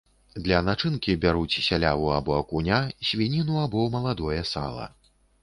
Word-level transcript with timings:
Для 0.45 0.59
начынкі 0.69 1.15
бяруць 1.25 1.59
сяляву 1.67 2.07
або 2.15 2.33
акуня, 2.39 2.81
свініну 3.11 3.61
або 3.67 3.87
маладое 3.99 4.41
сала. 4.57 4.91